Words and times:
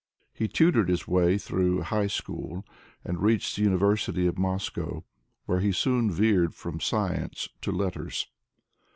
He 0.33 0.47
tutored 0.47 0.89
his 0.89 1.07
way 1.07 1.37
through 1.37 1.81
high 1.81 2.07
school, 2.07 2.65
and 3.05 3.21
reached 3.21 3.55
the 3.55 3.61
University 3.61 4.25
of 4.25 4.35
Moscow, 4.35 5.03
where 5.45 5.59
he 5.59 5.71
soon 5.71 6.09
veered 6.09 6.55
from 6.55 6.79
science 6.79 7.49
to 7.61 7.71
letters. 7.71 8.25